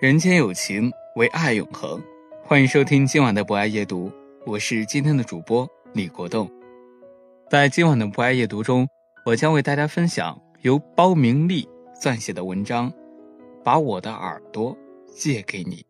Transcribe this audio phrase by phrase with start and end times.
[0.00, 2.02] 人间有情，唯爱永恒。
[2.42, 4.10] 欢迎收听今晚的博爱夜读，
[4.46, 6.50] 我是今天的主播李国栋。
[7.50, 8.88] 在今晚的博爱夜读中，
[9.26, 11.68] 我将为大家分享由包明丽
[12.00, 12.90] 撰写的文章
[13.62, 14.74] 《把我的耳朵
[15.14, 15.84] 借给你》。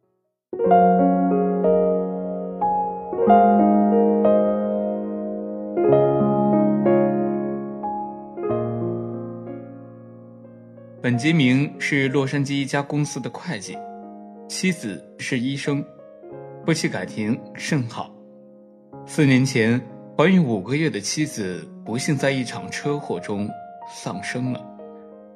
[11.00, 13.78] 本杰明是洛杉矶一家公司的会计。
[14.50, 15.82] 妻子是医生，
[16.66, 18.12] 夫妻感情甚好。
[19.06, 19.80] 四年前，
[20.18, 23.48] 怀孕五个月的妻子不幸在一场车祸中
[23.94, 24.60] 丧生了，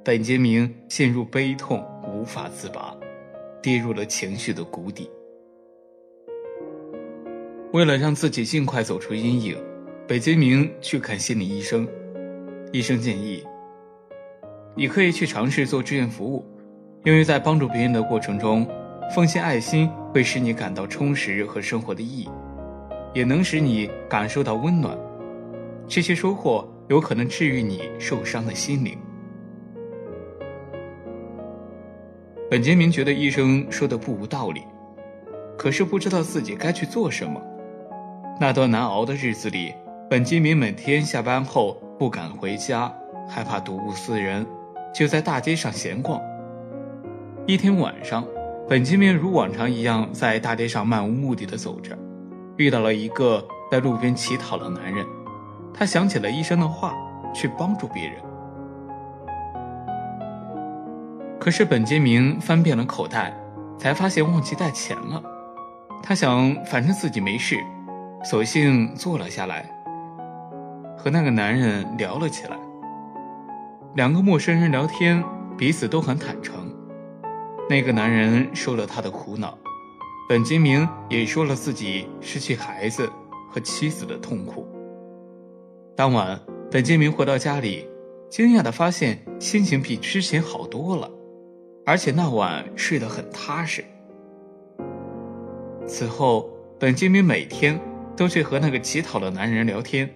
[0.04, 1.80] 本杰明陷入悲痛
[2.12, 2.92] 无法自拔，
[3.62, 5.08] 跌入了情绪的谷底。
[7.72, 9.56] 为了让自己尽快走出阴影，
[10.08, 11.88] 本杰明去看心理医生。
[12.72, 13.44] 医生建议，
[14.74, 16.44] 你可以去尝试做志愿服务，
[17.04, 18.68] 因为在帮助别人的过程中。
[19.12, 22.28] 奉献爱心会使你感到充实和生活的意义，
[23.12, 24.96] 也能使你感受到温暖。
[25.86, 28.98] 这些收获有可能治愈你受伤的心灵。
[32.50, 34.62] 本杰明觉得医生说的不无道理，
[35.56, 37.40] 可是不知道自己该去做什么。
[38.40, 39.72] 那段难熬的日子里，
[40.10, 42.92] 本杰明每天下班后不敢回家，
[43.28, 44.44] 害怕睹物思人，
[44.92, 46.20] 就在大街上闲逛。
[47.46, 48.24] 一天晚上。
[48.66, 51.94] 本杰明如往常一样在大街上漫无目的的走着，
[52.56, 55.04] 遇到了一个在路边乞讨的男人。
[55.74, 56.94] 他想起了医生的话，
[57.34, 58.14] 去帮助别人。
[61.38, 63.36] 可是本杰明翻遍了口袋，
[63.78, 65.22] 才发现忘记带钱了。
[66.02, 67.62] 他想，反正自己没事，
[68.24, 69.68] 索性坐了下来，
[70.96, 72.56] 和那个男人聊了起来。
[73.94, 75.22] 两个陌生人聊天，
[75.54, 76.63] 彼此都很坦诚。
[77.68, 79.58] 那个男人说了他的苦恼，
[80.28, 83.10] 本杰明也说了自己失去孩子
[83.50, 84.68] 和妻子的痛苦。
[85.96, 86.38] 当晚，
[86.70, 87.88] 本杰明回到家里，
[88.28, 91.10] 惊讶地发现心情比之前好多了，
[91.86, 93.82] 而且那晚睡得很踏实。
[95.86, 97.80] 此后，本杰明每天
[98.14, 100.12] 都去和那个乞讨的男人聊天，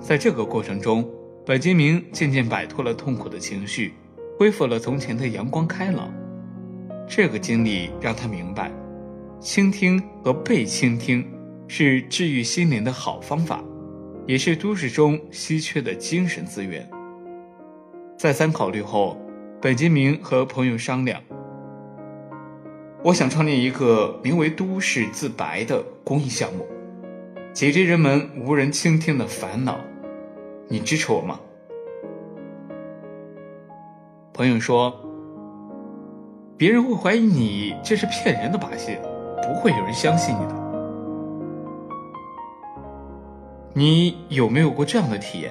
[0.00, 1.06] 在这个过程中，
[1.44, 3.92] 本杰明渐渐摆脱了痛苦的情绪，
[4.38, 6.10] 恢复了从前的阳光开朗。
[7.12, 8.70] 这个经历让他明白，
[9.40, 11.26] 倾听和被倾听
[11.66, 13.64] 是治愈心灵的好方法，
[14.28, 16.88] 也是都市中稀缺的精神资源。
[18.16, 19.20] 再三考虑后，
[19.60, 21.20] 本杰明和朋友商量
[23.02, 26.64] ：“我想创立一个名为‘都市自白’的公益项目，
[27.52, 29.80] 解决人们无人倾听的烦恼。
[30.68, 31.40] 你支持我吗？”
[34.32, 35.09] 朋友说。
[36.60, 38.94] 别人会怀疑你这是骗人的把戏，
[39.42, 40.54] 不会有人相信你的。
[43.72, 45.50] 你有没有过这样的体验？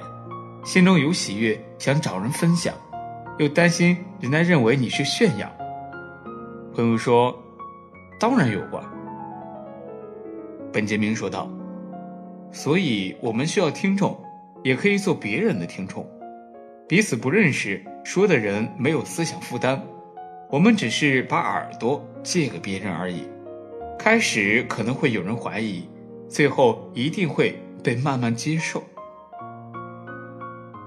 [0.64, 2.72] 心中有喜悦，想找人分享，
[3.40, 5.50] 又担心人家认为你是炫耀。
[6.76, 7.36] 朋友说
[8.20, 8.80] ：“当然有过。”
[10.72, 11.50] 本杰明说道
[12.54, 14.16] ：“所以我们需要听众，
[14.62, 16.08] 也可以做别人的听众。
[16.86, 19.82] 彼此不认识，说的人没有思想负担。”
[20.50, 23.22] 我们只是把耳朵借给别人而已，
[23.96, 25.88] 开始可能会有人怀疑，
[26.28, 28.82] 最后一定会被慢慢接受。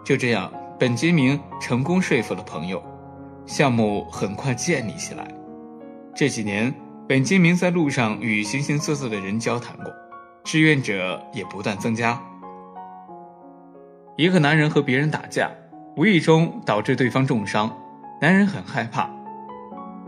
[0.04, 2.84] 就这样，本杰明成功说服了朋友，
[3.46, 5.26] 项目很快建立起来。
[6.14, 6.74] 这几年，
[7.08, 9.86] 本杰明在路上与形形色色的人交谈过，
[10.44, 12.22] 志愿者也不断增加。
[14.18, 15.50] 一个男人和别人打架，
[15.96, 17.74] 无意中导致对方重伤，
[18.20, 19.10] 男人很害怕。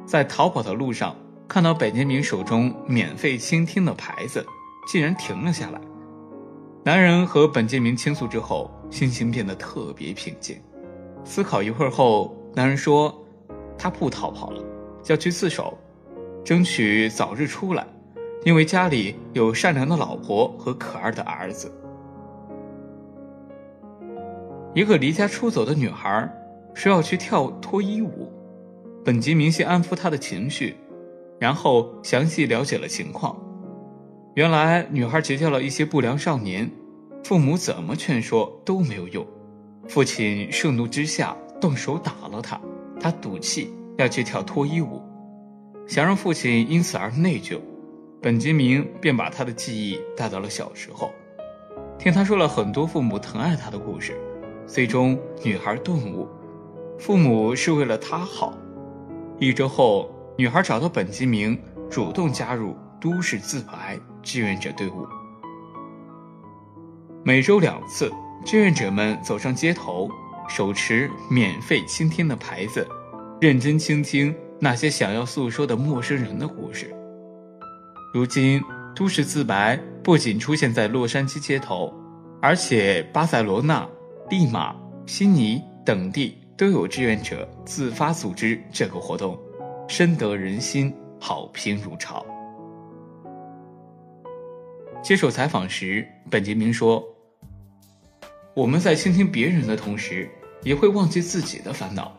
[0.06, 1.16] 在逃跑的路上，
[1.48, 4.46] 看到本杰明手中免费倾听的牌子，
[4.88, 5.82] 竟然停了下来。
[6.84, 10.62] 男人和本杰明倾诉之后，心情变得特别平静。
[11.24, 13.14] 思考一会儿后，男人说
[13.78, 14.64] ：“他不逃跑了，
[15.08, 15.76] 要去自首，
[16.44, 17.88] 争取早日出来，
[18.44, 21.72] 因为家里有善良的老婆和可爱的儿子。”
[24.76, 26.32] 一个离家出走的女孩
[26.76, 28.32] 说要去跳脱衣舞，
[29.06, 30.76] 本杰明先安抚她的情绪，
[31.40, 33.40] 然后详细了解了情况。
[34.34, 36.68] 原来女孩结交了一些不良少年，
[37.24, 39.24] 父母怎么劝说都没有用，
[39.88, 42.60] 父亲盛怒之下动手打了她，
[43.00, 45.00] 她赌气要去跳脱衣舞，
[45.86, 47.60] 想让父亲因此而内疚，
[48.24, 51.12] 本杰明便把他的记忆带到了小时候，
[52.00, 54.20] 听他说了很多父母疼爱他的故事，
[54.66, 56.28] 最终女孩顿悟，
[56.98, 58.58] 父母是为了她好。
[59.40, 61.60] 一周后，女孩找到本杰明，
[61.90, 62.76] 主动加入。
[62.98, 65.06] 都市自白志愿者队伍，
[67.24, 68.12] 每周两次，
[68.44, 70.10] 志愿者们走上街头，
[70.50, 72.88] 手持免费倾听的牌子，
[73.40, 76.92] 认真倾听那些想要诉说的陌生人的故事。
[78.12, 78.60] 如今，
[78.96, 81.94] 都市自白不仅出现在洛杉矶街头，
[82.42, 83.88] 而且巴塞罗那、
[84.32, 89.38] 利马、悉尼等地都有志愿者自发组织这个活动，
[89.88, 92.26] 深得人心，好评如潮。
[95.04, 97.04] 接受采访时，本杰明说
[98.56, 100.30] ：“我们在倾听别人的同时，
[100.64, 102.12] 也会忘记自己的烦恼。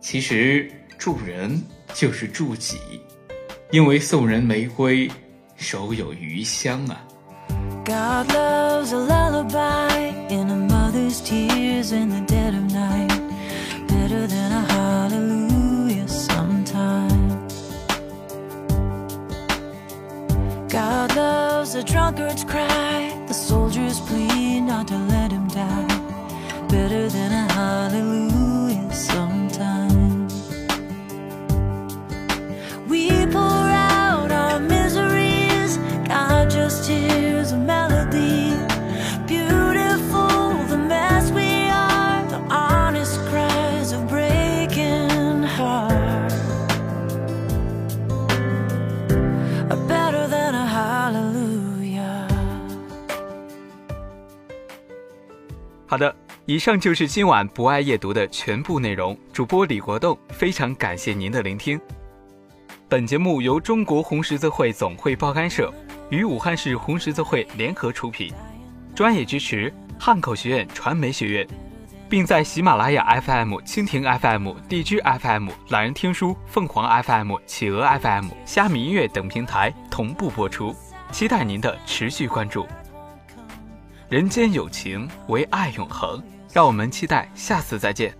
[0.00, 1.60] 其实助人
[1.92, 2.78] 就是助己，
[3.70, 5.10] 因为送人玫瑰，
[5.56, 7.04] 手有余香啊。”
[21.84, 25.11] Drunkards cry, the soldiers plead not to
[56.46, 59.16] 以上就是今晚不爱夜读的全部内容。
[59.32, 61.80] 主播李国栋，非常感谢您的聆听。
[62.88, 65.72] 本节目由中国红十字会总会报刊社
[66.10, 68.32] 与武汉市红十字会联合出品，
[68.92, 71.46] 专业支持汉口学院传媒学院，
[72.08, 80.74] 并在喜马拉雅 FM、蜻蜓 FM、荔枝 FM、懒人听书、凤凰 FM、企鹅 FM、虾米音乐等平台同步播出，
[81.12, 82.66] 期待您的持续关注。
[84.12, 86.22] 人间有情，唯爱永恒。
[86.52, 88.14] 让我们期待下次再见。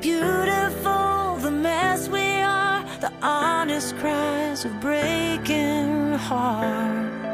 [0.00, 7.24] Beautiful, the mess we are, the honest cries of breaking hearts.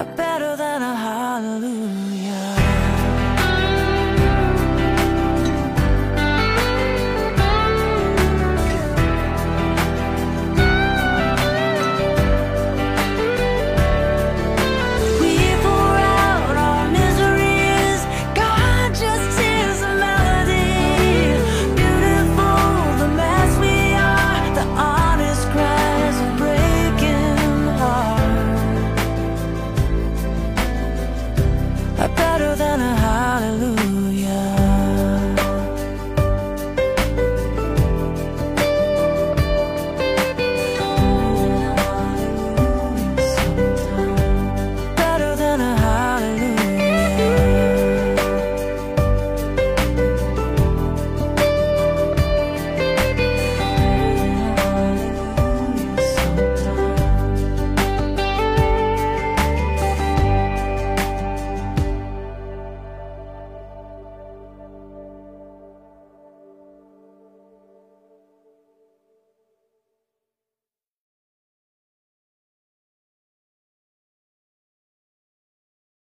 [0.00, 1.99] Are better than a hallelujah.